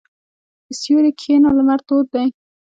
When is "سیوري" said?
0.81-1.11